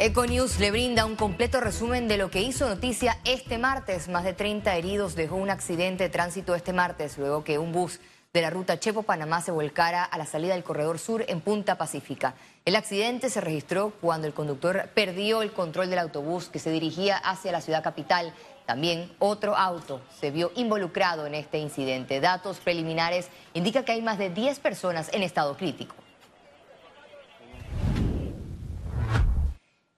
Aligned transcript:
Econews 0.00 0.60
le 0.60 0.70
brinda 0.70 1.04
un 1.04 1.16
completo 1.16 1.60
resumen 1.60 2.06
de 2.06 2.18
lo 2.18 2.30
que 2.30 2.40
hizo 2.40 2.68
noticia 2.68 3.18
este 3.24 3.58
martes. 3.58 4.06
Más 4.06 4.22
de 4.22 4.32
30 4.32 4.76
heridos 4.76 5.16
dejó 5.16 5.34
un 5.34 5.50
accidente 5.50 6.04
de 6.04 6.08
tránsito 6.08 6.54
este 6.54 6.72
martes, 6.72 7.18
luego 7.18 7.42
que 7.42 7.58
un 7.58 7.72
bus 7.72 7.98
de 8.32 8.40
la 8.40 8.50
ruta 8.50 8.78
Chepo-Panamá 8.78 9.40
se 9.42 9.50
volcara 9.50 10.04
a 10.04 10.16
la 10.16 10.24
salida 10.24 10.54
del 10.54 10.62
corredor 10.62 11.00
sur 11.00 11.24
en 11.26 11.40
Punta 11.40 11.78
Pacífica. 11.78 12.36
El 12.64 12.76
accidente 12.76 13.28
se 13.28 13.40
registró 13.40 13.92
cuando 14.00 14.28
el 14.28 14.34
conductor 14.34 14.88
perdió 14.94 15.42
el 15.42 15.50
control 15.50 15.90
del 15.90 15.98
autobús 15.98 16.48
que 16.48 16.60
se 16.60 16.70
dirigía 16.70 17.16
hacia 17.16 17.50
la 17.50 17.60
ciudad 17.60 17.82
capital. 17.82 18.32
También 18.66 19.10
otro 19.18 19.56
auto 19.56 20.00
se 20.20 20.30
vio 20.30 20.52
involucrado 20.54 21.26
en 21.26 21.34
este 21.34 21.58
incidente. 21.58 22.20
Datos 22.20 22.58
preliminares 22.60 23.30
indican 23.52 23.82
que 23.84 23.92
hay 23.92 24.02
más 24.02 24.18
de 24.18 24.30
10 24.30 24.60
personas 24.60 25.10
en 25.12 25.24
estado 25.24 25.56
crítico. 25.56 25.96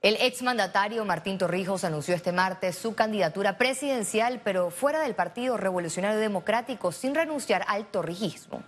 El 0.02 0.16
exmandatario 0.18 1.04
Martín 1.04 1.36
Torrijos 1.36 1.84
anunció 1.84 2.14
este 2.14 2.32
martes 2.32 2.74
su 2.74 2.94
candidatura 2.94 3.58
presidencial, 3.58 4.40
pero 4.42 4.70
fuera 4.70 5.02
del 5.02 5.14
Partido 5.14 5.58
Revolucionario 5.58 6.18
Democrático, 6.18 6.90
sin 6.90 7.14
renunciar 7.14 7.66
al 7.68 7.90
torrijismo. 7.90 8.62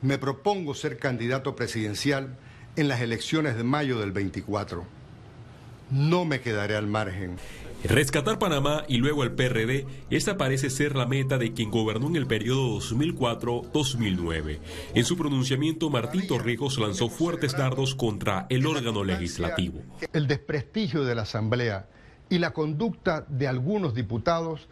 Me 0.00 0.16
propongo 0.16 0.74
ser 0.74 0.96
candidato 0.98 1.56
presidencial 1.56 2.36
en 2.76 2.86
las 2.86 3.00
elecciones 3.00 3.56
de 3.56 3.64
mayo 3.64 3.98
del 3.98 4.12
24. 4.12 4.86
No 5.90 6.24
me 6.24 6.40
quedaré 6.40 6.76
al 6.76 6.86
margen. 6.86 7.36
Rescatar 7.84 8.40
Panamá 8.40 8.82
y 8.88 8.96
luego 8.96 9.22
el 9.22 9.32
PRD, 9.32 9.86
esta 10.10 10.36
parece 10.36 10.68
ser 10.68 10.96
la 10.96 11.06
meta 11.06 11.38
de 11.38 11.52
quien 11.52 11.70
gobernó 11.70 12.08
en 12.08 12.16
el 12.16 12.26
periodo 12.26 12.80
2004-2009. 12.80 14.58
En 14.94 15.04
su 15.04 15.16
pronunciamiento, 15.16 15.88
Martín 15.88 16.26
Torrijos 16.26 16.78
lanzó 16.80 17.08
fuertes 17.08 17.52
dardos 17.52 17.94
contra 17.94 18.46
el 18.50 18.66
órgano 18.66 19.04
legislativo. 19.04 19.80
El 20.12 20.26
desprestigio 20.26 21.04
de 21.04 21.14
la 21.14 21.22
Asamblea 21.22 21.86
y 22.28 22.38
la 22.38 22.50
conducta 22.52 23.24
de 23.28 23.46
algunos 23.46 23.94
diputados 23.94 24.68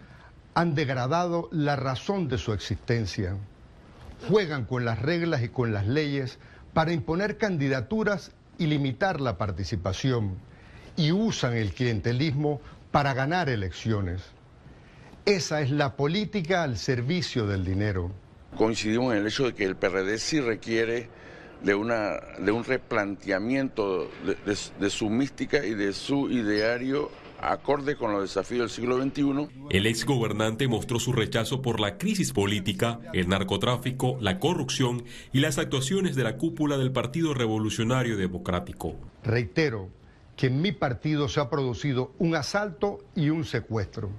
han 0.55 0.75
degradado 0.75 1.49
la 1.53 1.77
razón 1.77 2.27
de 2.27 2.39
su 2.39 2.53
existencia. 2.53 3.37
Juegan 4.29 4.65
con 4.65 4.85
las 4.85 5.01
reglas 5.01 5.45
y 5.45 5.49
con 5.49 5.73
las 5.73 5.87
leyes 5.87 6.41
para 6.75 6.93
imponer 6.93 7.37
candidaturas 7.39 8.33
y 8.59 8.67
limitar 8.67 9.21
la 9.21 9.39
participación 9.39 10.35
y 10.97 11.13
usan 11.13 11.55
el 11.55 11.73
clientelismo 11.73 12.61
para 12.91 13.15
ganar 13.15 13.49
elecciones. 13.49 14.23
Esa 15.25 15.61
es 15.61 15.71
la 15.71 15.97
política 15.97 16.63
al 16.63 16.79
servicio 16.79 17.47
del 17.47 17.65
dinero. 17.65 18.13
Coincidimos 18.57 19.13
en 19.13 19.21
el 19.21 19.27
hecho 19.27 19.47
de 19.47 19.55
que 19.55 19.65
el 19.65 19.77
PRD 19.77 20.19
sí 20.19 20.41
requiere 20.41 21.09
de, 21.63 21.75
una, 21.75 22.13
de 22.39 22.53
un 22.53 22.65
replanteamiento 22.65 24.09
de, 24.25 24.91
su 24.91 25.11
mística 25.11 25.65
y 25.65 25.75
de 25.75 25.93
su 25.93 26.31
ideario 26.31 27.11
acorde 27.41 27.97
con 27.97 28.13
los 28.13 28.23
desafíos 28.23 28.61
del 28.61 28.71
siglo 28.71 29.03
XXI. 29.03 29.69
El 29.71 29.87
ex 29.87 30.07
gobernante 30.07 30.69
mostró 30.69 30.99
su 30.99 31.13
rechazo 31.13 31.61
por 31.61 31.81
la 31.81 31.99
crisis 31.99 32.33
política, 32.33 33.01
el 33.13 33.29
narcotráfico, 33.29 34.17
la 34.21 34.39
corrupción 34.39 35.05
y 35.33 35.41
las 35.41 35.59
actuaciones 35.59 36.17
de 36.17 36.25
la 36.25 36.37
cúpula 36.37 36.79
del 36.79 36.93
Partido 36.93 37.35
Revolucionario 37.35 38.17
Democrático. 38.17 38.95
Reitero, 39.23 39.91
que 40.37 40.47
en 40.49 40.61
mi 40.61 40.73
partido 40.73 41.29
se 41.29 41.41
ha 41.41 41.51
producido 41.51 42.13
un 42.19 42.37
asalto 42.37 42.99
y 43.15 43.31
un 43.31 43.45
secuestro. 43.45 44.11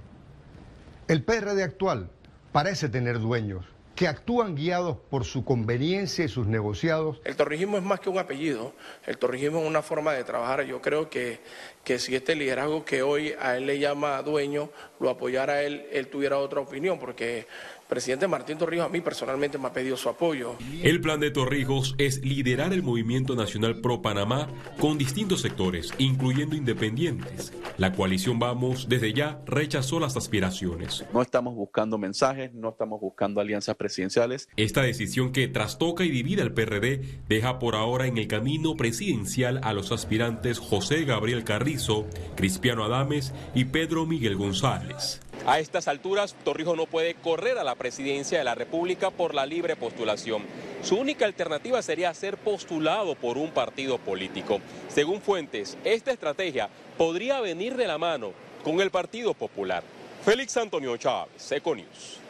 El 1.06 1.24
PRD 1.24 1.62
actual 1.62 2.10
parece 2.52 2.88
tener 2.88 3.18
dueños 3.20 3.64
que 3.98 4.06
actúan 4.06 4.54
guiados 4.54 4.96
por 5.10 5.24
su 5.24 5.44
conveniencia 5.44 6.24
y 6.24 6.28
sus 6.28 6.46
negociados. 6.46 7.20
El 7.24 7.34
torrijismo 7.34 7.78
es 7.78 7.82
más 7.82 7.98
que 7.98 8.08
un 8.08 8.18
apellido, 8.18 8.72
el 9.04 9.18
torrijismo 9.18 9.58
es 9.58 9.66
una 9.66 9.82
forma 9.82 10.12
de 10.12 10.22
trabajar. 10.22 10.62
Yo 10.62 10.80
creo 10.80 11.10
que, 11.10 11.40
que 11.82 11.98
si 11.98 12.14
este 12.14 12.36
liderazgo 12.36 12.84
que 12.84 13.02
hoy 13.02 13.34
a 13.40 13.56
él 13.56 13.66
le 13.66 13.80
llama 13.80 14.22
dueño 14.22 14.70
lo 15.00 15.10
apoyara 15.10 15.62
él, 15.62 15.84
él 15.90 16.06
tuviera 16.06 16.38
otra 16.38 16.60
opinión, 16.60 17.00
porque 17.00 17.48
presidente 17.88 18.28
Martín 18.28 18.58
Torrijos 18.58 18.86
a 18.86 18.88
mí 18.88 19.00
personalmente 19.00 19.58
me 19.58 19.68
ha 19.68 19.72
pedido 19.72 19.96
su 19.96 20.08
apoyo. 20.08 20.56
El 20.82 21.00
plan 21.00 21.20
de 21.20 21.30
Torrijos 21.30 21.94
es 21.98 22.22
liderar 22.22 22.72
el 22.72 22.82
movimiento 22.82 23.34
nacional 23.34 23.80
pro 23.80 24.02
Panamá 24.02 24.48
con 24.78 24.98
distintos 24.98 25.40
sectores, 25.40 25.92
incluyendo 25.98 26.54
independientes. 26.54 27.52
La 27.76 27.92
coalición 27.92 28.38
Vamos 28.38 28.88
desde 28.88 29.12
ya 29.12 29.40
rechazó 29.46 29.98
las 29.98 30.16
aspiraciones. 30.16 31.04
No 31.12 31.22
estamos 31.22 31.54
buscando 31.54 31.98
mensajes, 31.98 32.52
no 32.52 32.70
estamos 32.70 33.00
buscando 33.00 33.40
alianzas 33.40 33.76
presidenciales. 33.76 34.48
Esta 34.56 34.82
decisión 34.82 35.32
que 35.32 35.48
trastoca 35.48 36.04
y 36.04 36.10
divide 36.10 36.42
al 36.42 36.52
PRD 36.52 37.22
deja 37.28 37.58
por 37.58 37.74
ahora 37.74 38.06
en 38.06 38.18
el 38.18 38.28
camino 38.28 38.76
presidencial 38.76 39.60
a 39.62 39.72
los 39.72 39.92
aspirantes 39.92 40.58
José 40.58 41.04
Gabriel 41.04 41.44
Carrizo, 41.44 42.06
Cristiano 42.36 42.84
Adames 42.84 43.32
y 43.54 43.64
Pedro 43.66 44.06
Miguel 44.06 44.36
González. 44.36 45.20
A 45.46 45.58
estas 45.58 45.88
alturas, 45.88 46.34
Torrijos 46.44 46.76
no 46.76 46.86
puede 46.86 47.14
correr 47.14 47.58
a 47.58 47.64
la 47.64 47.74
presidencia 47.74 48.38
de 48.38 48.44
la 48.44 48.54
República 48.54 49.10
por 49.10 49.34
la 49.34 49.46
libre 49.46 49.76
postulación. 49.76 50.44
Su 50.82 50.96
única 50.96 51.24
alternativa 51.24 51.80
sería 51.82 52.12
ser 52.14 52.36
postulado 52.36 53.14
por 53.14 53.38
un 53.38 53.50
partido 53.50 53.98
político. 53.98 54.60
Según 54.88 55.20
fuentes, 55.20 55.78
esta 55.84 56.12
estrategia 56.12 56.68
podría 56.96 57.40
venir 57.40 57.76
de 57.76 57.86
la 57.86 57.98
mano 57.98 58.32
con 58.62 58.80
el 58.80 58.90
Partido 58.90 59.34
Popular. 59.34 59.82
Félix 60.24 60.56
Antonio 60.56 60.96
Chávez, 60.96 61.50
Econius. 61.52 62.20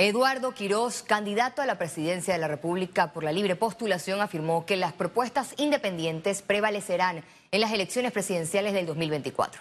Eduardo 0.00 0.54
Quirós, 0.54 1.02
candidato 1.02 1.60
a 1.60 1.66
la 1.66 1.76
presidencia 1.76 2.32
de 2.32 2.38
la 2.38 2.46
República 2.46 3.12
por 3.12 3.24
la 3.24 3.32
libre 3.32 3.56
postulación, 3.56 4.20
afirmó 4.20 4.64
que 4.64 4.76
las 4.76 4.92
propuestas 4.92 5.54
independientes 5.56 6.40
prevalecerán 6.40 7.24
en 7.50 7.60
las 7.60 7.72
elecciones 7.72 8.12
presidenciales 8.12 8.72
del 8.72 8.86
2024. 8.86 9.60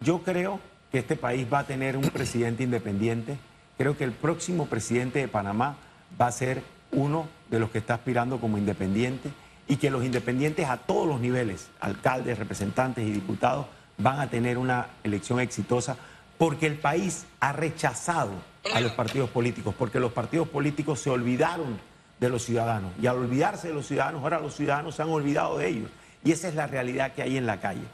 Yo 0.00 0.22
creo 0.22 0.60
que 0.90 0.98
este 0.98 1.16
país 1.16 1.46
va 1.52 1.60
a 1.60 1.66
tener 1.66 1.96
un 1.96 2.08
presidente 2.10 2.62
independiente. 2.62 3.38
Creo 3.78 3.96
que 3.96 4.04
el 4.04 4.12
próximo 4.12 4.66
presidente 4.66 5.20
de 5.20 5.28
Panamá 5.28 5.76
va 6.20 6.26
a 6.26 6.32
ser 6.32 6.62
uno 6.92 7.28
de 7.50 7.58
los 7.58 7.70
que 7.70 7.78
está 7.78 7.94
aspirando 7.94 8.40
como 8.40 8.58
independiente 8.58 9.30
y 9.68 9.76
que 9.76 9.90
los 9.90 10.04
independientes 10.04 10.68
a 10.68 10.76
todos 10.76 11.06
los 11.06 11.20
niveles, 11.20 11.70
alcaldes, 11.80 12.38
representantes 12.38 13.06
y 13.06 13.10
diputados, 13.10 13.66
van 13.98 14.20
a 14.20 14.28
tener 14.28 14.58
una 14.58 14.88
elección 15.04 15.40
exitosa 15.40 15.96
porque 16.36 16.66
el 16.66 16.76
país 16.76 17.26
ha 17.40 17.52
rechazado 17.52 18.32
a 18.74 18.80
los 18.80 18.92
partidos 18.92 19.30
políticos, 19.30 19.74
porque 19.78 20.00
los 20.00 20.12
partidos 20.12 20.48
políticos 20.48 21.00
se 21.00 21.10
olvidaron 21.10 21.78
de 22.18 22.28
los 22.28 22.44
ciudadanos 22.44 22.92
y 23.00 23.06
al 23.06 23.18
olvidarse 23.18 23.68
de 23.68 23.74
los 23.74 23.86
ciudadanos, 23.86 24.22
ahora 24.22 24.40
los 24.40 24.54
ciudadanos 24.54 24.94
se 24.94 25.02
han 25.02 25.08
olvidado 25.08 25.58
de 25.58 25.68
ellos 25.68 25.90
y 26.24 26.32
esa 26.32 26.48
es 26.48 26.54
la 26.54 26.66
realidad 26.66 27.12
que 27.12 27.22
hay 27.22 27.36
en 27.36 27.46
la 27.46 27.60
calle. 27.60 27.84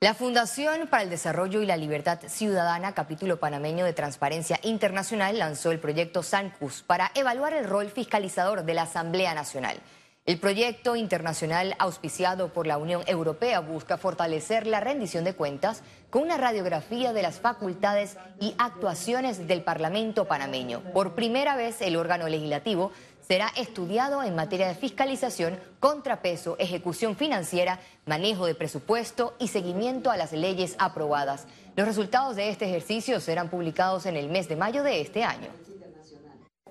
La 0.00 0.12
Fundación 0.12 0.86
para 0.88 1.02
el 1.02 1.08
Desarrollo 1.08 1.62
y 1.62 1.66
la 1.66 1.78
Libertad 1.78 2.18
Ciudadana, 2.26 2.92
capítulo 2.92 3.38
panameño 3.38 3.86
de 3.86 3.94
Transparencia 3.94 4.60
Internacional, 4.62 5.38
lanzó 5.38 5.70
el 5.70 5.78
proyecto 5.78 6.22
SANCUS 6.22 6.82
para 6.82 7.10
evaluar 7.14 7.54
el 7.54 7.66
rol 7.66 7.88
fiscalizador 7.88 8.64
de 8.64 8.74
la 8.74 8.82
Asamblea 8.82 9.32
Nacional. 9.32 9.80
El 10.26 10.38
proyecto 10.38 10.96
internacional 10.96 11.74
auspiciado 11.78 12.50
por 12.52 12.66
la 12.66 12.78
Unión 12.78 13.02
Europea 13.06 13.60
busca 13.60 13.98
fortalecer 13.98 14.66
la 14.66 14.80
rendición 14.80 15.22
de 15.22 15.34
cuentas 15.34 15.82
con 16.08 16.22
una 16.22 16.38
radiografía 16.38 17.12
de 17.12 17.20
las 17.20 17.40
facultades 17.40 18.16
y 18.40 18.54
actuaciones 18.56 19.46
del 19.46 19.62
Parlamento 19.62 20.26
panameño. 20.26 20.80
Por 20.94 21.14
primera 21.14 21.56
vez, 21.56 21.82
el 21.82 21.96
órgano 21.96 22.26
legislativo 22.26 22.90
será 23.26 23.50
estudiado 23.56 24.22
en 24.22 24.34
materia 24.34 24.68
de 24.68 24.74
fiscalización, 24.74 25.58
contrapeso, 25.80 26.56
ejecución 26.58 27.16
financiera, 27.16 27.80
manejo 28.06 28.46
de 28.46 28.54
presupuesto 28.54 29.34
y 29.38 29.48
seguimiento 29.48 30.10
a 30.10 30.16
las 30.16 30.32
leyes 30.32 30.76
aprobadas. 30.78 31.46
Los 31.76 31.86
resultados 31.86 32.36
de 32.36 32.50
este 32.50 32.66
ejercicio 32.66 33.20
serán 33.20 33.50
publicados 33.50 34.06
en 34.06 34.16
el 34.16 34.28
mes 34.28 34.48
de 34.48 34.56
mayo 34.56 34.82
de 34.82 35.00
este 35.00 35.24
año. 35.24 35.48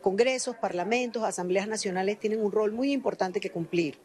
Congresos, 0.01 0.57
parlamentos, 0.57 1.23
asambleas 1.23 1.67
nacionales 1.67 2.19
tienen 2.19 2.41
un 2.44 2.51
rol 2.51 2.73
muy 2.73 2.91
importante 2.91 3.39
que 3.39 3.49
cumplir. 3.49 3.97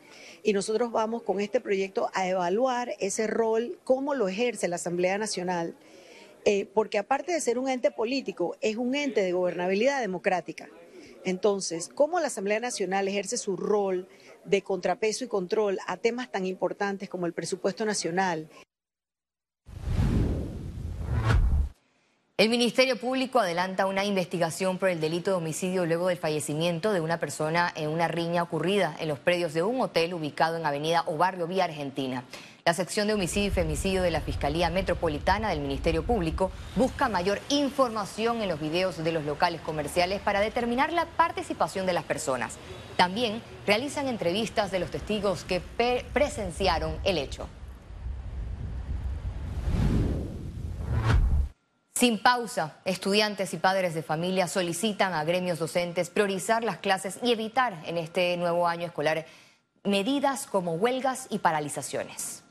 Y 0.45 0.53
nosotros 0.53 0.93
vamos 0.93 1.25
con 1.25 1.41
este 1.41 1.61
proyecto 1.61 2.09
a 2.15 2.29
evaluar 2.29 2.95
ese 3.01 3.27
rol, 3.27 3.79
cómo 3.83 4.15
lo 4.15 4.29
ejerce 4.29 4.69
la 4.69 4.77
Asamblea 4.77 5.19
Nacional, 5.19 5.75
eh, 6.45 6.67
porque 6.73 6.99
aparte 6.99 7.33
de 7.33 7.41
ser 7.41 7.59
un 7.59 7.69
ente 7.69 7.91
político, 7.91 8.57
es 8.61 8.77
un 8.77 8.95
ente 8.95 9.23
de 9.23 9.33
gobernabilidad 9.33 10.01
democrática. 10.01 10.69
Entonces, 11.25 11.89
¿cómo 11.95 12.21
la 12.21 12.29
Asamblea 12.29 12.61
Nacional 12.61 13.09
ejerce 13.09 13.37
su 13.37 13.57
rol 13.57 14.09
de 14.45 14.63
contrapeso 14.63 15.25
y 15.25 15.29
control 15.29 15.79
a 15.87 15.97
temas 15.97 16.31
tan 16.31 16.47
importantes 16.47 17.09
como 17.09 17.27
el 17.27 17.33
presupuesto 17.33 17.85
nacional? 17.85 18.49
El 22.39 22.51
Ministerio 22.51 22.97
Público 22.97 23.41
adelanta 23.41 23.87
una 23.87 24.05
investigación 24.05 24.79
por 24.79 24.91
el 24.91 25.01
delito 25.01 25.33
de 25.33 25.37
homicidio 25.39 25.87
luego 25.87 26.07
del 26.07 26.19
fallecimiento 26.19 26.93
de 26.93 27.01
una 27.01 27.19
persona 27.19 27.73
en 27.75 27.89
una 27.91 28.07
riña 28.07 28.45
ocurrida 28.45 28.95
en 29.01 29.09
los 29.09 29.19
predios 29.19 29.55
de 29.55 29.65
un 29.65 29.81
hotel 29.81 30.15
ubicado 30.15 30.57
en 30.57 30.65
Avenida 30.65 31.03
o 31.07 31.17
Barrio 31.17 31.49
Vía 31.49 31.65
Argentina. 31.65 32.23
La 32.69 32.75
sección 32.75 33.09
de 33.09 33.15
homicidio 33.15 33.49
y 33.49 33.51
femicidio 33.51 34.03
de 34.03 34.11
la 34.11 34.21
Fiscalía 34.21 34.69
Metropolitana 34.69 35.49
del 35.49 35.61
Ministerio 35.61 36.03
Público 36.03 36.51
busca 36.77 37.09
mayor 37.09 37.41
información 37.49 38.43
en 38.43 38.49
los 38.51 38.61
videos 38.61 39.03
de 39.03 39.11
los 39.11 39.25
locales 39.25 39.63
comerciales 39.63 40.21
para 40.21 40.41
determinar 40.41 40.93
la 40.93 41.07
participación 41.07 41.87
de 41.87 41.95
las 41.95 42.05
personas. 42.05 42.59
También 42.99 43.41
realizan 43.67 44.07
entrevistas 44.07 44.71
de 44.71 44.81
los 44.81 44.91
testigos 44.91 45.45
que 45.45 45.63
presenciaron 46.13 46.95
el 47.05 47.17
hecho. 47.17 47.49
Sin 51.95 52.19
pausa, 52.19 52.77
estudiantes 52.85 53.55
y 53.55 53.57
padres 53.57 53.95
de 53.95 54.03
familia 54.03 54.47
solicitan 54.47 55.15
a 55.15 55.25
gremios 55.25 55.59
docentes 55.59 56.11
priorizar 56.11 56.65
las 56.65 56.77
clases 56.77 57.19
y 57.23 57.33
evitar 57.33 57.83
en 57.87 57.97
este 57.97 58.37
nuevo 58.37 58.69
año 58.69 58.85
escolar 58.85 59.25
medidas 59.85 60.47
como 60.47 60.75
huelgas 60.75 61.29
y 61.31 61.39
paralizaciones. 61.39 62.45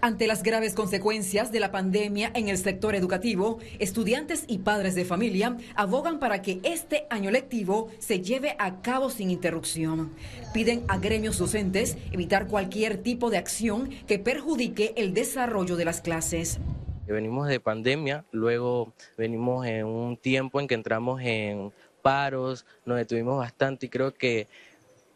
Ante 0.00 0.28
las 0.28 0.44
graves 0.44 0.74
consecuencias 0.74 1.50
de 1.50 1.58
la 1.58 1.72
pandemia 1.72 2.30
en 2.34 2.48
el 2.48 2.56
sector 2.56 2.94
educativo, 2.94 3.58
estudiantes 3.80 4.44
y 4.46 4.58
padres 4.58 4.94
de 4.94 5.04
familia 5.04 5.56
abogan 5.74 6.20
para 6.20 6.40
que 6.40 6.60
este 6.62 7.08
año 7.10 7.32
lectivo 7.32 7.88
se 7.98 8.20
lleve 8.20 8.54
a 8.60 8.80
cabo 8.80 9.10
sin 9.10 9.28
interrupción. 9.28 10.12
Piden 10.54 10.84
a 10.86 10.98
gremios 10.98 11.38
docentes 11.38 11.98
evitar 12.12 12.46
cualquier 12.46 12.98
tipo 12.98 13.28
de 13.28 13.38
acción 13.38 13.90
que 14.06 14.20
perjudique 14.20 14.94
el 14.96 15.14
desarrollo 15.14 15.74
de 15.74 15.84
las 15.84 16.00
clases. 16.00 16.60
Venimos 17.08 17.48
de 17.48 17.58
pandemia, 17.58 18.24
luego 18.30 18.92
venimos 19.16 19.66
en 19.66 19.84
un 19.84 20.16
tiempo 20.16 20.60
en 20.60 20.68
que 20.68 20.74
entramos 20.74 21.20
en 21.22 21.72
paros, 22.02 22.64
nos 22.84 22.98
detuvimos 22.98 23.36
bastante 23.38 23.86
y 23.86 23.88
creo 23.88 24.14
que 24.14 24.46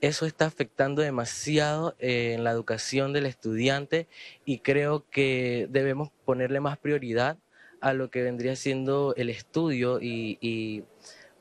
eso 0.02 0.26
está 0.26 0.46
afectando 0.46 1.00
demasiado 1.00 1.94
eh, 2.00 2.34
en 2.34 2.44
la 2.44 2.50
educación 2.50 3.12
del 3.12 3.25
estudiante 3.25 4.08
y 4.44 4.58
creo 4.58 5.08
que 5.08 5.69
debemos 5.70 6.10
ponerle 6.25 6.58
más 6.60 6.76
prioridad 6.76 7.38
a 7.81 7.93
lo 7.94 8.10
que 8.10 8.22
vendría 8.22 8.56
siendo 8.56 9.14
el 9.16 9.31
estudio 9.31 10.00
y, 10.00 10.38
y 10.40 10.82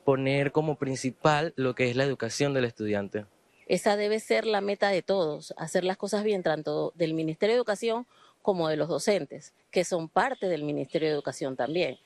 poner 0.04 0.52
como 0.52 0.76
principal 0.76 1.52
lo 1.56 1.74
que 1.74 1.90
es 1.90 1.96
la 1.96 2.04
educación 2.04 2.54
del 2.54 2.64
estudiante. 2.64 3.26
Esa 3.66 3.96
debe 3.96 4.20
ser 4.20 4.46
la 4.46 4.60
meta 4.60 4.90
de 4.90 5.02
todos, 5.02 5.54
hacer 5.56 5.82
las 5.82 5.96
cosas 5.96 6.22
bien 6.22 6.44
tanto 6.44 6.92
del 6.94 7.14
Ministerio 7.14 7.54
de 7.54 7.58
Educación 7.58 8.06
como 8.42 8.68
de 8.68 8.76
los 8.76 8.88
docentes, 8.88 9.54
que 9.72 9.84
son 9.84 10.08
parte 10.08 10.46
del 10.46 10.62
Ministerio 10.62 11.08
de 11.08 11.14
Educación 11.14 11.56
también. 11.56 11.98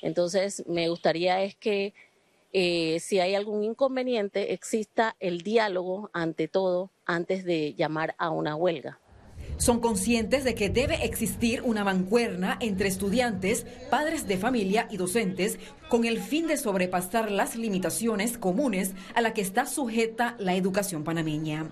Entonces, 0.00 0.64
me 0.66 0.88
gustaría 0.88 1.42
es 1.42 1.54
que 1.54 1.92
eh, 2.52 2.98
si 3.00 3.20
hay 3.20 3.34
algún 3.34 3.62
inconveniente, 3.64 4.52
exista 4.52 5.16
el 5.20 5.42
diálogo 5.42 6.10
ante 6.12 6.48
todo 6.48 6.90
antes 7.04 7.44
de 7.44 7.74
llamar 7.74 8.14
a 8.18 8.30
una 8.30 8.56
huelga. 8.56 9.00
Son 9.58 9.80
conscientes 9.80 10.44
de 10.44 10.54
que 10.54 10.70
debe 10.70 11.04
existir 11.04 11.62
una 11.62 11.82
mancuerna 11.82 12.56
entre 12.60 12.88
estudiantes, 12.88 13.66
padres 13.90 14.28
de 14.28 14.38
familia 14.38 14.86
y 14.90 14.96
docentes 14.96 15.58
con 15.88 16.04
el 16.04 16.20
fin 16.20 16.46
de 16.46 16.56
sobrepasar 16.56 17.30
las 17.30 17.56
limitaciones 17.56 18.38
comunes 18.38 18.94
a 19.14 19.20
la 19.20 19.34
que 19.34 19.40
está 19.40 19.66
sujeta 19.66 20.36
la 20.38 20.54
educación 20.54 21.02
panameña. 21.02 21.70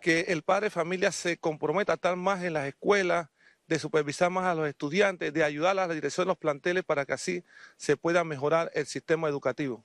Que 0.00 0.20
el 0.28 0.42
padre 0.42 0.66
de 0.66 0.70
familia 0.70 1.12
se 1.12 1.38
comprometa 1.38 1.92
a 1.92 1.94
estar 1.94 2.16
más 2.16 2.42
en 2.42 2.54
las 2.54 2.66
escuelas, 2.66 3.28
de 3.68 3.78
supervisar 3.78 4.30
más 4.30 4.46
a 4.46 4.54
los 4.54 4.66
estudiantes, 4.66 5.32
de 5.32 5.44
ayudar 5.44 5.72
a 5.78 5.86
la 5.86 5.94
dirección 5.94 6.24
de 6.24 6.30
los 6.30 6.38
planteles 6.38 6.82
para 6.84 7.04
que 7.04 7.12
así 7.12 7.44
se 7.76 7.96
pueda 7.96 8.24
mejorar 8.24 8.70
el 8.74 8.86
sistema 8.86 9.28
educativo. 9.28 9.84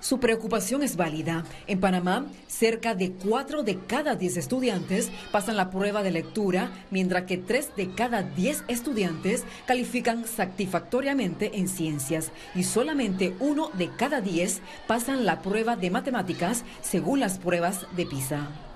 Su 0.00 0.18
preocupación 0.18 0.82
es 0.82 0.96
válida. 0.96 1.44
En 1.66 1.78
Panamá, 1.78 2.26
cerca 2.48 2.94
de 2.94 3.12
4 3.12 3.62
de 3.62 3.78
cada 3.78 4.16
10 4.16 4.38
estudiantes 4.38 5.10
pasan 5.30 5.56
la 5.56 5.70
prueba 5.70 6.02
de 6.02 6.10
lectura, 6.10 6.70
mientras 6.90 7.24
que 7.24 7.36
3 7.36 7.76
de 7.76 7.90
cada 7.94 8.22
10 8.22 8.64
estudiantes 8.68 9.44
califican 9.66 10.26
satisfactoriamente 10.26 11.58
en 11.58 11.68
ciencias 11.68 12.32
y 12.54 12.64
solamente 12.64 13.34
1 13.40 13.70
de 13.74 13.90
cada 13.96 14.22
10 14.22 14.62
pasan 14.86 15.26
la 15.26 15.42
prueba 15.42 15.76
de 15.76 15.90
matemáticas 15.90 16.64
según 16.80 17.20
las 17.20 17.38
pruebas 17.38 17.86
de 17.94 18.06
PISA. 18.06 18.69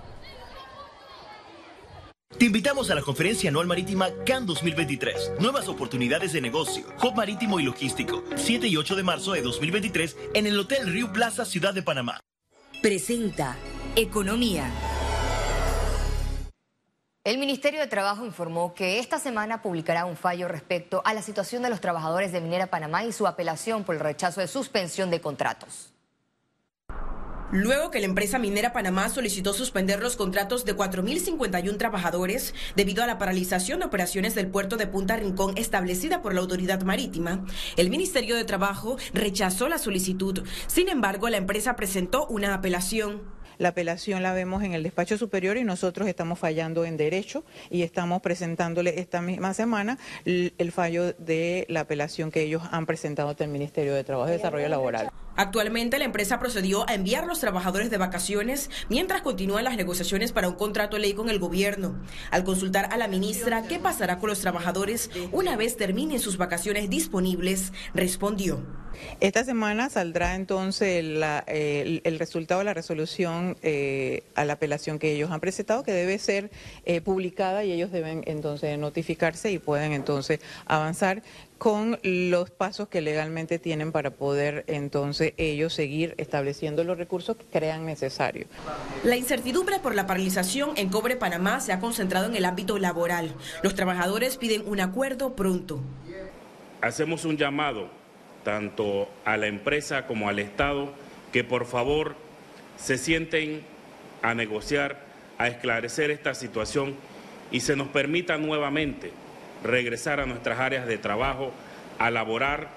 Te 2.38 2.46
invitamos 2.46 2.90
a 2.90 2.96
la 2.96 3.02
conferencia 3.02 3.48
anual 3.48 3.68
marítima 3.68 4.08
CAN 4.26 4.44
2023. 4.44 5.34
Nuevas 5.38 5.68
oportunidades 5.68 6.32
de 6.32 6.40
negocio, 6.40 6.84
hub 7.00 7.14
marítimo 7.14 7.60
y 7.60 7.62
logístico. 7.62 8.24
7 8.34 8.66
y 8.66 8.76
8 8.76 8.96
de 8.96 9.02
marzo 9.04 9.32
de 9.32 9.42
2023 9.42 10.16
en 10.34 10.46
el 10.48 10.58
Hotel 10.58 10.92
Río 10.92 11.12
Plaza, 11.12 11.44
Ciudad 11.44 11.72
de 11.72 11.82
Panamá. 11.82 12.18
Presenta 12.82 13.56
Economía. 13.94 14.68
El 17.22 17.38
Ministerio 17.38 17.78
de 17.78 17.86
Trabajo 17.86 18.26
informó 18.26 18.74
que 18.74 18.98
esta 18.98 19.20
semana 19.20 19.62
publicará 19.62 20.04
un 20.04 20.16
fallo 20.16 20.48
respecto 20.48 21.02
a 21.04 21.14
la 21.14 21.22
situación 21.22 21.62
de 21.62 21.70
los 21.70 21.80
trabajadores 21.80 22.32
de 22.32 22.40
Minera 22.40 22.66
Panamá 22.66 23.04
y 23.04 23.12
su 23.12 23.28
apelación 23.28 23.84
por 23.84 23.94
el 23.94 24.00
rechazo 24.00 24.40
de 24.40 24.48
suspensión 24.48 25.08
de 25.08 25.20
contratos 25.20 25.93
luego 27.52 27.90
que 27.90 28.00
la 28.00 28.06
empresa 28.06 28.38
minera 28.38 28.72
Panamá 28.72 29.08
solicitó 29.08 29.52
suspender 29.52 30.00
los 30.00 30.16
contratos 30.16 30.64
de 30.64 30.76
4.051 30.76 31.78
trabajadores 31.78 32.54
debido 32.76 33.02
a 33.02 33.06
la 33.06 33.18
paralización 33.18 33.80
de 33.80 33.86
operaciones 33.86 34.34
del 34.34 34.48
puerto 34.48 34.76
de 34.76 34.86
Punta 34.86 35.16
Rincón 35.16 35.56
establecida 35.56 36.22
por 36.22 36.34
la 36.34 36.40
autoridad 36.40 36.82
marítima, 36.82 37.44
el 37.76 37.90
Ministerio 37.90 38.36
de 38.36 38.44
Trabajo 38.44 38.96
rechazó 39.12 39.68
la 39.68 39.78
solicitud. 39.78 40.42
Sin 40.66 40.88
embargo, 40.88 41.28
la 41.28 41.36
empresa 41.36 41.76
presentó 41.76 42.26
una 42.26 42.54
apelación. 42.54 43.22
La 43.58 43.68
apelación 43.68 44.22
la 44.22 44.32
vemos 44.32 44.64
en 44.64 44.74
el 44.74 44.82
despacho 44.82 45.16
superior 45.16 45.56
y 45.56 45.62
nosotros 45.64 46.08
estamos 46.08 46.40
fallando 46.40 46.84
en 46.84 46.96
derecho 46.96 47.44
y 47.70 47.82
estamos 47.82 48.20
presentándole 48.20 48.98
esta 48.98 49.22
misma 49.22 49.54
semana 49.54 49.98
el 50.24 50.72
fallo 50.72 51.12
de 51.12 51.64
la 51.68 51.80
apelación 51.80 52.32
que 52.32 52.42
ellos 52.42 52.62
han 52.72 52.84
presentado 52.84 53.28
ante 53.28 53.44
el 53.44 53.50
Ministerio 53.50 53.94
de 53.94 54.02
Trabajo 54.02 54.30
y 54.30 54.32
Desarrollo 54.32 54.68
Laboral. 54.68 55.10
Actualmente 55.36 55.98
la 55.98 56.04
empresa 56.04 56.38
procedió 56.38 56.88
a 56.88 56.94
enviar 56.94 57.26
los 57.26 57.40
trabajadores 57.40 57.90
de 57.90 57.98
vacaciones 57.98 58.70
mientras 58.88 59.22
continúan 59.22 59.64
las 59.64 59.76
negociaciones 59.76 60.32
para 60.32 60.48
un 60.48 60.54
contrato 60.54 60.98
ley 60.98 61.14
con 61.14 61.28
el 61.28 61.38
gobierno. 61.38 61.96
Al 62.30 62.44
consultar 62.44 62.88
a 62.92 62.96
la 62.96 63.08
ministra 63.08 63.62
qué 63.62 63.78
pasará 63.78 64.18
con 64.18 64.30
los 64.30 64.40
trabajadores 64.40 65.10
una 65.32 65.56
vez 65.56 65.76
terminen 65.76 66.20
sus 66.20 66.36
vacaciones 66.36 66.88
disponibles, 66.88 67.72
respondió. 67.94 68.62
Esta 69.20 69.44
semana 69.44 69.88
saldrá 69.90 70.34
entonces 70.34 71.04
el, 71.04 72.18
resultado 72.18 72.60
de 72.60 72.64
la 72.64 72.74
resolución 72.74 73.56
eh, 73.62 74.22
a 74.34 74.44
la 74.44 74.54
apelación 74.54 74.98
que 74.98 75.12
ellos 75.12 75.30
han 75.30 75.40
presentado, 75.40 75.82
que 75.82 75.92
debe 75.92 76.18
ser 76.18 76.50
eh, 76.84 77.00
publicada 77.00 77.64
y 77.64 77.72
ellos 77.72 77.90
deben 77.90 78.22
entonces 78.26 78.78
notificarse 78.78 79.50
y 79.50 79.58
pueden 79.58 79.92
entonces 79.92 80.40
avanzar 80.66 81.22
con 81.64 81.98
los 82.02 82.50
pasos 82.50 82.88
que 82.88 83.00
legalmente 83.00 83.58
tienen 83.58 83.90
para 83.90 84.10
poder 84.10 84.64
entonces 84.66 85.32
ellos 85.38 85.72
seguir 85.72 86.14
estableciendo 86.18 86.84
los 86.84 86.98
recursos 86.98 87.38
que 87.38 87.46
crean 87.46 87.86
necesarios. 87.86 88.48
La 89.02 89.16
incertidumbre 89.16 89.78
por 89.78 89.94
la 89.94 90.06
paralización 90.06 90.72
en 90.76 90.90
Cobre 90.90 91.16
Panamá 91.16 91.60
se 91.60 91.72
ha 91.72 91.80
concentrado 91.80 92.26
en 92.26 92.36
el 92.36 92.44
ámbito 92.44 92.78
laboral. 92.78 93.34
Los 93.62 93.74
trabajadores 93.74 94.36
piden 94.36 94.64
un 94.66 94.78
acuerdo 94.78 95.36
pronto. 95.36 95.80
Hacemos 96.82 97.24
un 97.24 97.38
llamado 97.38 97.88
tanto 98.42 99.08
a 99.24 99.38
la 99.38 99.46
empresa 99.46 100.06
como 100.06 100.28
al 100.28 100.40
Estado 100.40 100.92
que 101.32 101.44
por 101.44 101.64
favor 101.64 102.14
se 102.76 102.98
sienten 102.98 103.62
a 104.20 104.34
negociar, 104.34 105.00
a 105.38 105.48
esclarecer 105.48 106.10
esta 106.10 106.34
situación 106.34 106.94
y 107.50 107.60
se 107.60 107.74
nos 107.74 107.88
permita 107.88 108.36
nuevamente 108.36 109.12
regresar 109.64 110.20
a 110.20 110.26
nuestras 110.26 110.60
áreas 110.60 110.86
de 110.86 110.98
trabajo, 110.98 111.50
a 111.98 112.10
laborar 112.10 112.68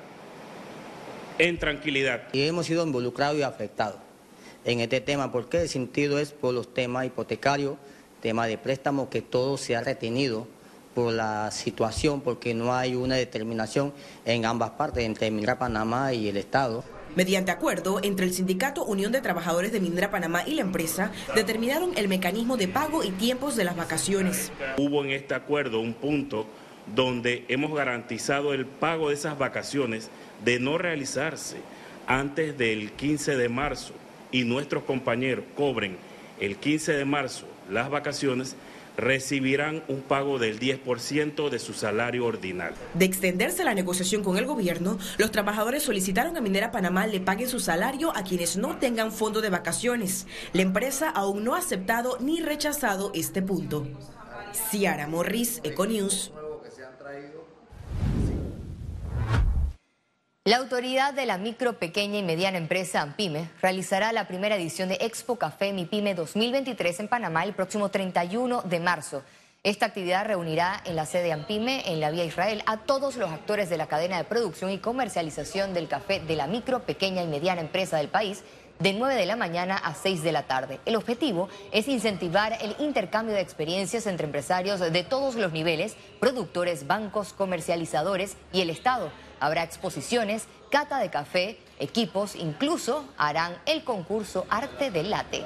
en 1.37 1.57
tranquilidad. 1.59 2.23
Y 2.33 2.43
hemos 2.43 2.65
sido 2.65 2.85
involucrados 2.85 3.37
y 3.37 3.43
afectados 3.43 3.97
en 4.65 4.81
este 4.81 5.01
tema, 5.01 5.31
porque 5.31 5.61
el 5.61 5.69
sentido 5.69 6.19
es 6.19 6.31
por 6.31 6.53
los 6.53 6.73
temas 6.73 7.05
hipotecarios, 7.05 7.77
tema 8.21 8.47
de 8.47 8.57
préstamo, 8.57 9.09
que 9.09 9.21
todo 9.21 9.57
se 9.57 9.75
ha 9.75 9.81
retenido 9.81 10.47
por 10.93 11.13
la 11.13 11.51
situación, 11.51 12.21
porque 12.21 12.53
no 12.53 12.75
hay 12.75 12.95
una 12.95 13.15
determinación 13.15 13.93
en 14.25 14.45
ambas 14.45 14.71
partes, 14.71 15.05
entre 15.05 15.29
Minera 15.31 15.59
Panamá 15.59 16.13
y 16.13 16.27
el 16.27 16.37
Estado. 16.37 16.83
Mediante 17.15 17.51
acuerdo 17.51 17.99
entre 18.03 18.25
el 18.25 18.33
Sindicato 18.33 18.83
Unión 18.83 19.11
de 19.11 19.21
Trabajadores 19.21 19.71
de 19.71 19.79
Minera 19.79 20.11
Panamá 20.11 20.43
y 20.45 20.55
la 20.55 20.61
empresa, 20.61 21.11
determinaron 21.33 21.91
el 21.95 22.07
mecanismo 22.07 22.57
de 22.57 22.67
pago 22.67 23.03
y 23.03 23.11
tiempos 23.11 23.55
de 23.55 23.63
las 23.63 23.75
vacaciones. 23.75 24.51
Hubo 24.77 25.03
en 25.03 25.11
este 25.11 25.33
acuerdo 25.33 25.79
un 25.79 25.93
punto 25.93 26.45
donde 26.95 27.45
hemos 27.47 27.73
garantizado 27.73 28.53
el 28.53 28.65
pago 28.65 29.09
de 29.09 29.15
esas 29.15 29.37
vacaciones 29.37 30.09
de 30.43 30.59
no 30.59 30.77
realizarse 30.77 31.57
antes 32.07 32.57
del 32.57 32.91
15 32.91 33.35
de 33.35 33.49
marzo 33.49 33.93
y 34.31 34.43
nuestros 34.43 34.83
compañeros 34.83 35.45
cobren 35.55 35.97
el 36.39 36.57
15 36.57 36.93
de 36.93 37.05
marzo 37.05 37.45
las 37.69 37.89
vacaciones, 37.89 38.55
recibirán 38.95 39.83
un 39.87 40.01
pago 40.01 40.39
del 40.39 40.59
10% 40.59 41.49
de 41.49 41.59
su 41.59 41.73
salario 41.73 42.25
ordinario. 42.25 42.77
De 42.95 43.05
extenderse 43.05 43.63
la 43.63 43.75
negociación 43.75 44.23
con 44.23 44.37
el 44.37 44.45
gobierno, 44.45 44.97
los 45.17 45.31
trabajadores 45.31 45.83
solicitaron 45.83 46.35
a 46.35 46.41
Minera 46.41 46.71
Panamá 46.71 47.05
le 47.05 47.19
paguen 47.19 47.47
su 47.47 47.59
salario 47.59 48.15
a 48.15 48.23
quienes 48.23 48.57
no 48.57 48.77
tengan 48.77 49.11
fondo 49.11 49.41
de 49.41 49.49
vacaciones. 49.49 50.25
La 50.53 50.63
empresa 50.63 51.09
aún 51.09 51.43
no 51.43 51.55
ha 51.55 51.59
aceptado 51.59 52.17
ni 52.19 52.41
rechazado 52.41 53.11
este 53.13 53.41
punto. 53.41 53.87
Ciara 54.71 55.07
Morris, 55.07 55.61
Econews. 55.63 56.31
La 60.47 60.57
autoridad 60.57 61.13
de 61.13 61.25
la 61.25 61.37
micro, 61.37 61.73
pequeña 61.73 62.19
y 62.19 62.23
mediana 62.23 62.57
empresa 62.57 63.01
AMPIME 63.01 63.49
realizará 63.61 64.13
la 64.13 64.29
primera 64.29 64.55
edición 64.55 64.87
de 64.87 64.97
Expo 65.01 65.35
Café 65.35 65.73
Mi 65.73 65.85
Pyme 65.85 66.15
2023 66.15 67.01
en 67.01 67.07
Panamá 67.09 67.43
el 67.43 67.53
próximo 67.53 67.89
31 67.89 68.61
de 68.61 68.79
marzo. 68.79 69.23
Esta 69.63 69.87
actividad 69.87 70.25
reunirá 70.25 70.81
en 70.85 70.95
la 70.95 71.05
sede 71.05 71.33
AMPIME, 71.33 71.91
en 71.91 71.99
la 71.99 72.11
Vía 72.11 72.23
Israel, 72.23 72.63
a 72.65 72.77
todos 72.77 73.17
los 73.17 73.29
actores 73.29 73.69
de 73.69 73.75
la 73.75 73.87
cadena 73.87 74.17
de 74.17 74.23
producción 74.23 74.71
y 74.71 74.77
comercialización 74.77 75.73
del 75.73 75.89
café 75.89 76.21
de 76.21 76.37
la 76.37 76.47
micro, 76.47 76.83
pequeña 76.83 77.23
y 77.23 77.27
mediana 77.27 77.59
empresa 77.59 77.97
del 77.97 78.07
país 78.07 78.43
de 78.79 78.93
9 78.93 79.15
de 79.15 79.25
la 79.25 79.35
mañana 79.35 79.75
a 79.77 79.93
6 79.93 80.23
de 80.23 80.31
la 80.31 80.43
tarde. 80.43 80.79
El 80.85 80.95
objetivo 80.95 81.49
es 81.71 81.87
incentivar 81.87 82.57
el 82.61 82.75
intercambio 82.79 83.35
de 83.35 83.41
experiencias 83.41 84.07
entre 84.07 84.25
empresarios 84.25 84.79
de 84.79 85.03
todos 85.03 85.35
los 85.35 85.51
niveles, 85.51 85.95
productores, 86.19 86.87
bancos, 86.87 87.33
comercializadores 87.33 88.37
y 88.51 88.61
el 88.61 88.69
Estado 88.69 89.11
Habrá 89.39 89.63
exposiciones, 89.63 90.47
cata 90.71 90.99
de 90.99 91.09
café, 91.09 91.59
equipos, 91.79 92.35
incluso 92.35 93.05
harán 93.17 93.55
el 93.65 93.83
concurso 93.83 94.45
Arte 94.49 94.89
del 94.89 95.11
Latte. 95.11 95.45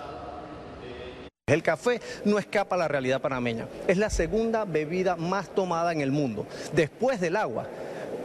El 1.48 1.62
café 1.62 2.00
no 2.24 2.40
escapa 2.40 2.76
a 2.76 2.80
la 2.80 2.88
realidad 2.88 3.20
panameña. 3.20 3.68
Es 3.88 3.98
la 3.98 4.10
segunda 4.10 4.64
bebida 4.64 5.18
más 5.18 5.54
tomada 5.54 5.92
en 5.92 6.00
el 6.00 6.12
mundo, 6.12 6.48
después 6.74 7.20
del 7.20 7.36
agua 7.36 7.68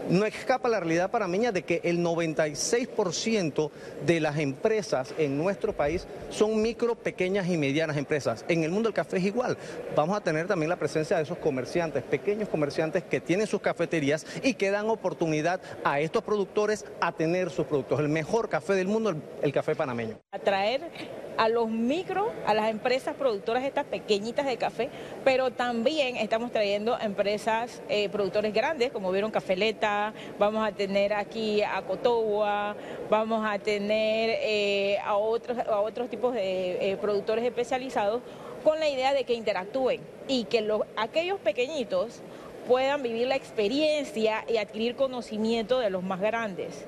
no 0.08 0.24
escapa 0.24 0.68
la 0.68 0.80
realidad 0.80 1.10
panameña 1.10 1.52
de 1.52 1.62
que 1.62 1.80
el 1.84 1.98
96% 1.98 3.70
de 4.04 4.20
las 4.20 4.38
empresas 4.38 5.14
en 5.18 5.36
nuestro 5.36 5.72
país 5.72 6.06
son 6.30 6.60
micro, 6.62 6.94
pequeñas 6.94 7.48
y 7.48 7.56
medianas 7.56 7.96
empresas. 7.96 8.44
En 8.48 8.64
el 8.64 8.70
mundo 8.70 8.88
del 8.88 8.94
café 8.94 9.18
es 9.18 9.24
igual. 9.24 9.56
Vamos 9.94 10.16
a 10.16 10.20
tener 10.20 10.46
también 10.46 10.68
la 10.68 10.76
presencia 10.76 11.16
de 11.16 11.22
esos 11.22 11.38
comerciantes, 11.38 12.02
pequeños 12.02 12.48
comerciantes 12.48 13.04
que 13.04 13.20
tienen 13.20 13.46
sus 13.46 13.60
cafeterías 13.60 14.26
y 14.42 14.54
que 14.54 14.70
dan 14.70 14.88
oportunidad 14.88 15.60
a 15.84 16.00
estos 16.00 16.22
productores 16.22 16.84
a 17.00 17.12
tener 17.12 17.50
sus 17.50 17.66
productos. 17.66 18.00
El 18.00 18.08
mejor 18.08 18.48
café 18.48 18.74
del 18.74 18.88
mundo, 18.88 19.14
el, 19.42 19.52
café 19.52 19.74
panameño. 19.74 20.18
Atraer 20.32 20.90
a 21.36 21.48
los 21.48 21.68
micro, 21.68 22.32
a 22.46 22.54
las 22.54 22.70
empresas 22.70 23.14
productoras 23.14 23.64
estas 23.64 23.84
pequeñitas 23.84 24.46
de 24.46 24.56
café, 24.56 24.88
pero 25.24 25.50
también 25.50 26.16
estamos 26.16 26.50
trayendo 26.52 26.98
empresas 26.98 27.82
eh, 27.88 28.08
productores 28.08 28.52
grandes, 28.52 28.90
como 28.92 29.10
vieron 29.12 29.30
Cafeleta, 29.30 30.12
vamos 30.38 30.66
a 30.66 30.72
tener 30.72 31.12
aquí 31.12 31.62
a 31.62 31.82
Cotowa, 31.82 32.76
vamos 33.10 33.44
a 33.44 33.58
tener 33.58 34.30
eh, 34.42 34.98
a, 35.04 35.16
otros, 35.16 35.58
a 35.58 35.80
otros 35.80 36.08
tipos 36.08 36.34
de 36.34 36.92
eh, 36.92 36.96
productores 36.96 37.44
especializados, 37.44 38.22
con 38.64 38.80
la 38.80 38.88
idea 38.88 39.12
de 39.12 39.24
que 39.24 39.34
interactúen 39.34 40.00
y 40.26 40.44
que 40.44 40.60
los, 40.60 40.82
aquellos 40.96 41.38
pequeñitos 41.38 42.20
puedan 42.66 43.02
vivir 43.02 43.28
la 43.28 43.36
experiencia 43.36 44.44
y 44.48 44.56
adquirir 44.56 44.96
conocimiento 44.96 45.78
de 45.78 45.90
los 45.90 46.02
más 46.02 46.20
grandes. 46.20 46.86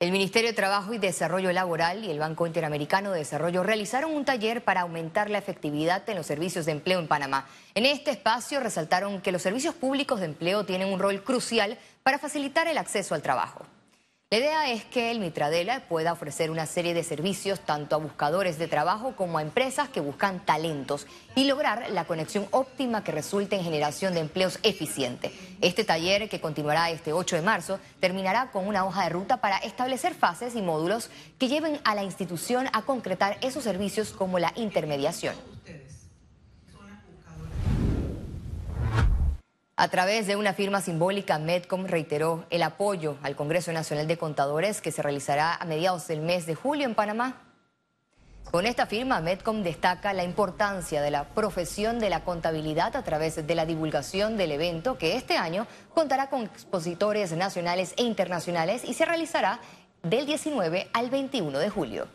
El 0.00 0.12
Ministerio 0.12 0.50
de 0.50 0.54
Trabajo 0.54 0.94
y 0.94 0.98
Desarrollo 0.98 1.50
Laboral 1.50 2.04
y 2.04 2.10
el 2.12 2.20
Banco 2.20 2.46
Interamericano 2.46 3.10
de 3.10 3.18
Desarrollo 3.18 3.64
realizaron 3.64 4.14
un 4.14 4.24
taller 4.24 4.62
para 4.62 4.82
aumentar 4.82 5.28
la 5.28 5.38
efectividad 5.38 6.08
en 6.08 6.14
los 6.14 6.24
servicios 6.24 6.66
de 6.66 6.70
empleo 6.70 7.00
en 7.00 7.08
Panamá. 7.08 7.48
En 7.74 7.84
este 7.84 8.12
espacio 8.12 8.60
resaltaron 8.60 9.20
que 9.20 9.32
los 9.32 9.42
servicios 9.42 9.74
públicos 9.74 10.20
de 10.20 10.26
empleo 10.26 10.64
tienen 10.64 10.92
un 10.92 11.00
rol 11.00 11.24
crucial 11.24 11.78
para 12.04 12.20
facilitar 12.20 12.68
el 12.68 12.78
acceso 12.78 13.16
al 13.16 13.22
trabajo. 13.22 13.66
La 14.30 14.36
idea 14.36 14.70
es 14.70 14.84
que 14.84 15.10
el 15.10 15.20
Mitradela 15.20 15.88
pueda 15.88 16.12
ofrecer 16.12 16.50
una 16.50 16.66
serie 16.66 16.92
de 16.92 17.02
servicios 17.02 17.60
tanto 17.60 17.96
a 17.96 17.98
buscadores 17.98 18.58
de 18.58 18.68
trabajo 18.68 19.16
como 19.16 19.38
a 19.38 19.42
empresas 19.42 19.88
que 19.88 20.00
buscan 20.00 20.44
talentos 20.44 21.06
y 21.34 21.44
lograr 21.44 21.88
la 21.92 22.04
conexión 22.04 22.46
óptima 22.50 23.02
que 23.02 23.10
resulte 23.10 23.56
en 23.56 23.64
generación 23.64 24.12
de 24.12 24.20
empleos 24.20 24.58
eficiente. 24.64 25.32
Este 25.62 25.82
taller, 25.82 26.28
que 26.28 26.42
continuará 26.42 26.90
este 26.90 27.14
8 27.14 27.36
de 27.36 27.42
marzo, 27.42 27.80
terminará 28.00 28.50
con 28.50 28.68
una 28.68 28.84
hoja 28.84 29.04
de 29.04 29.08
ruta 29.08 29.38
para 29.38 29.56
establecer 29.60 30.12
fases 30.12 30.54
y 30.54 30.60
módulos 30.60 31.08
que 31.38 31.48
lleven 31.48 31.80
a 31.84 31.94
la 31.94 32.04
institución 32.04 32.66
a 32.74 32.82
concretar 32.82 33.38
esos 33.40 33.64
servicios 33.64 34.10
como 34.10 34.38
la 34.38 34.52
intermediación. 34.56 35.36
A 39.80 39.86
través 39.86 40.26
de 40.26 40.34
una 40.34 40.54
firma 40.54 40.80
simbólica, 40.80 41.38
Medcom 41.38 41.86
reiteró 41.86 42.44
el 42.50 42.64
apoyo 42.64 43.16
al 43.22 43.36
Congreso 43.36 43.70
Nacional 43.70 44.08
de 44.08 44.18
Contadores 44.18 44.80
que 44.80 44.90
se 44.90 45.02
realizará 45.02 45.54
a 45.54 45.64
mediados 45.66 46.08
del 46.08 46.20
mes 46.20 46.46
de 46.46 46.56
julio 46.56 46.84
en 46.84 46.96
Panamá. 46.96 47.44
Con 48.50 48.66
esta 48.66 48.86
firma, 48.86 49.20
Medcom 49.20 49.62
destaca 49.62 50.12
la 50.14 50.24
importancia 50.24 51.00
de 51.00 51.12
la 51.12 51.28
profesión 51.28 52.00
de 52.00 52.10
la 52.10 52.24
contabilidad 52.24 52.96
a 52.96 53.04
través 53.04 53.46
de 53.46 53.54
la 53.54 53.66
divulgación 53.66 54.36
del 54.36 54.50
evento 54.50 54.98
que 54.98 55.14
este 55.14 55.36
año 55.36 55.68
contará 55.94 56.28
con 56.28 56.42
expositores 56.42 57.30
nacionales 57.36 57.94
e 57.98 58.02
internacionales 58.02 58.82
y 58.84 58.94
se 58.94 59.04
realizará 59.04 59.60
del 60.02 60.26
19 60.26 60.88
al 60.92 61.08
21 61.08 61.56
de 61.56 61.70
julio. 61.70 62.08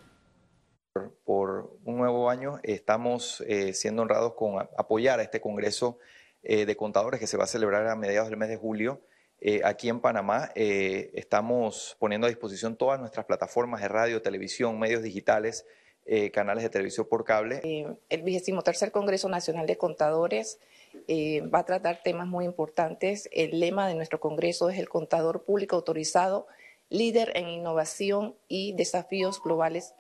Por 1.24 1.77
un 1.86 1.96
nuevo 1.96 2.29
año 2.29 2.60
estamos 2.62 3.41
eh, 3.48 3.74
siendo 3.74 4.01
honrados 4.01 4.34
con 4.34 4.67
apoyar 4.77 5.22
a 5.22 5.24
este 5.24 5.39
Congreso 5.39 5.98
eh, 6.45 6.65
de 6.65 6.75
contadores 6.75 7.21
que 7.21 7.27
se 7.27 7.38
va 7.38 7.45
a 7.45 7.47
celebrar 7.47 7.88
a 7.88 7.95
mediados 7.95 8.29
del 8.29 8.38
mes 8.38 8.50
de 8.50 8.57
julio. 8.57 9.00
Eh, 9.39 9.62
aquí 9.63 9.88
en 9.88 10.01
Panamá 10.01 10.51
eh, 10.55 11.09
estamos 11.13 11.95
poniendo 12.00 12.27
a 12.27 12.29
disposición 12.29 12.75
todas 12.75 13.00
nuestras 13.00 13.25
plataformas 13.25 13.81
de 13.81 13.88
radio, 13.88 14.21
televisión, 14.21 14.77
medios 14.77 15.03
digitales, 15.03 15.65
canales 16.33 16.63
de 16.63 16.69
televisión 16.69 17.07
por 17.09 17.23
cable. 17.23 17.62
el 18.09 18.21
vigésimo 18.23 18.62
tercer 18.62 18.91
Congreso 18.91 19.29
Nacional 19.29 19.65
de 19.65 19.77
Contadores 19.77 20.59
va 21.07 21.59
a 21.59 21.65
tratar 21.65 22.01
temas 22.03 22.27
muy 22.27 22.43
importantes. 22.43 23.29
El 23.31 23.57
lema 23.62 23.88
de 23.88 23.95
nuestro 23.95 24.19
Congreso 24.19 24.69
es 24.69 24.77
el 24.77 24.89
contador 24.89 25.45
público 25.45 25.77
autorizado, 25.77 26.45
líder 26.89 27.31
en 27.35 27.47
innovación 27.47 28.35
y 28.50 28.73
desafíos 28.73 29.41
globales. 29.41 29.95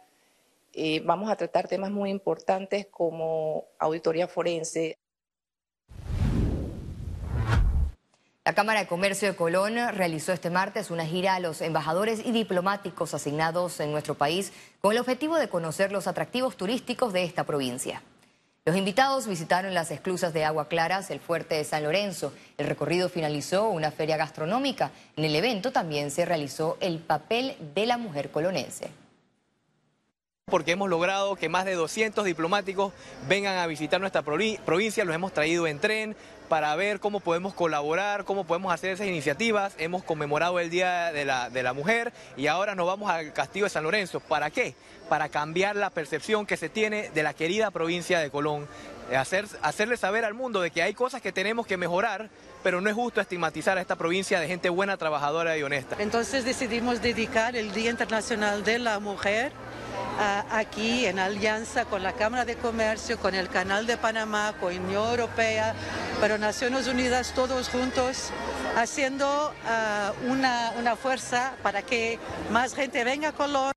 vamos 1.05 1.31
a 1.31 1.37
tratar 1.37 1.69
temas 1.69 1.89
muy 1.89 2.09
importantes 2.09 2.85
como 2.87 3.69
auditoría 3.79 4.27
forense, 4.27 4.97
La 8.45 8.53
Cámara 8.53 8.81
de 8.81 8.87
Comercio 8.87 9.29
de 9.29 9.37
Colón 9.37 9.75
realizó 9.93 10.33
este 10.33 10.49
martes 10.49 10.91
una 10.91 11.05
gira 11.05 11.35
a 11.35 11.39
los 11.39 11.61
embajadores 11.61 12.19
y 12.25 12.33
diplomáticos 12.33 13.13
asignados 13.13 13.79
en 13.79 13.93
nuestro 13.93 14.15
país 14.15 14.51
con 14.81 14.91
el 14.91 14.97
objetivo 14.97 15.37
de 15.37 15.47
conocer 15.47 15.93
los 15.93 16.07
atractivos 16.07 16.57
turísticos 16.57 17.13
de 17.13 17.23
esta 17.23 17.45
provincia. 17.45 18.01
Los 18.65 18.75
invitados 18.75 19.27
visitaron 19.27 19.73
las 19.73 19.91
esclusas 19.91 20.33
de 20.33 20.43
Agua 20.43 20.67
Claras, 20.67 21.09
el 21.09 21.21
fuerte 21.21 21.55
de 21.55 21.63
San 21.63 21.83
Lorenzo. 21.83 22.33
El 22.57 22.67
recorrido 22.67 23.07
finalizó 23.07 23.69
una 23.69 23.91
feria 23.91 24.17
gastronómica. 24.17 24.91
En 25.15 25.23
el 25.23 25.37
evento 25.37 25.71
también 25.71 26.11
se 26.11 26.25
realizó 26.25 26.77
el 26.81 26.99
papel 26.99 27.55
de 27.73 27.85
la 27.85 27.97
mujer 27.97 28.29
colonense 28.29 28.91
porque 30.53 30.73
hemos 30.73 30.87
logrado 30.87 31.35
que 31.35 31.49
más 31.49 31.65
de 31.65 31.73
200 31.73 32.25
diplomáticos 32.25 32.93
vengan 33.27 33.57
a 33.57 33.65
visitar 33.65 33.99
nuestra 33.99 34.21
provincia, 34.21 35.03
los 35.03 35.15
hemos 35.15 35.33
traído 35.33 35.65
en 35.65 35.79
tren 35.79 36.15
para 36.53 36.75
ver 36.75 36.99
cómo 36.99 37.19
podemos 37.19 37.55
colaborar, 37.55 38.25
cómo 38.25 38.43
podemos 38.43 38.71
hacer 38.71 38.91
esas 38.91 39.07
iniciativas. 39.07 39.73
Hemos 39.79 40.03
conmemorado 40.03 40.59
el 40.59 40.69
Día 40.69 41.11
de 41.11 41.25
la, 41.25 41.73
Mujer 41.73 42.13
y 42.37 42.45
ahora 42.45 42.75
nos 42.75 42.85
vamos 42.85 43.09
al 43.09 43.33
Castillo 43.33 43.65
de 43.65 43.71
San 43.71 43.83
Lorenzo. 43.83 44.19
¿Para 44.19 44.51
qué? 44.51 44.75
Para 45.09 45.29
cambiar 45.29 45.75
la 45.75 45.89
percepción 45.89 46.45
que 46.45 46.55
se 46.55 46.69
tiene 46.69 47.09
de 47.09 47.23
la 47.23 47.33
querida 47.33 47.71
provincia 47.71 48.19
de 48.19 48.29
Colón. 48.29 48.67
Hacer, 49.17 49.47
hacerle 49.63 49.97
saber 49.97 50.25
al 50.25 50.35
mundo 50.35 50.61
de 50.61 50.69
que 50.69 50.83
hay 50.83 50.93
cosas 50.93 51.23
que 51.23 51.31
tenemos 51.31 51.65
que 51.65 51.75
mejorar, 51.75 52.29
pero 52.61 52.81
no 52.81 52.87
es 52.87 52.95
justo 52.95 53.19
estigmatizar 53.19 53.79
a 53.79 53.81
esta 53.81 53.95
provincia 53.95 54.39
de 54.39 54.45
gente 54.47 54.69
buena, 54.69 54.95
trabajadora 54.95 55.57
y 55.57 55.63
honesta. 55.63 55.95
Entonces 55.97 56.45
decidimos 56.45 57.01
dedicar 57.01 57.55
el 57.55 57.73
Día 57.73 57.89
Internacional 57.89 58.63
de 58.63 58.77
la 58.77 58.99
Mujer 58.99 59.51
aquí 60.51 61.05
en 61.05 61.19
alianza 61.19 61.85
con 61.85 62.03
la 62.03 62.13
Cámara 62.13 62.45
de 62.45 62.55
Comercio, 62.55 63.17
con 63.19 63.35
el 63.35 63.49
Canal 63.49 63.87
de 63.87 63.97
Panamá, 63.97 64.53
con 64.59 64.77
Unión 64.77 65.09
Europea, 65.09 65.73
pero 66.23 66.37
Naciones 66.37 66.87
Unidas 66.87 67.33
todos 67.33 67.67
juntos 67.67 68.29
haciendo 68.77 69.53
ah, 69.67 70.13
una, 70.29 70.71
una 70.79 70.95
fuerza 70.95 71.51
para 71.61 71.81
que 71.81 72.17
más 72.49 72.73
gente 72.73 73.03
venga 73.03 73.27
a 73.27 73.31
Colón. 73.33 73.73